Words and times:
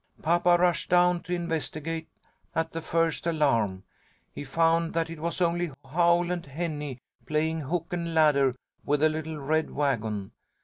"Papa 0.23 0.57
rushed 0.59 0.89
down 0.89 1.19
to 1.19 1.33
investigate, 1.35 2.07
at 2.55 2.71
the 2.71 2.81
first 2.81 3.27
alarm. 3.27 3.83
He 4.33 4.43
found 4.43 4.93
that 4.95 5.11
it 5.11 5.19
was 5.19 5.41
only 5.41 5.71
Howl 5.87 6.31
and 6.31 6.43
Henny 6.47 6.97
playing 7.27 7.59
hook 7.61 7.93
and 7.93 8.15
ladder 8.15 8.55
with 8.83 9.03
a 9.03 9.09
little 9.09 9.37
red 9.37 9.69
wagon. 9.69 10.31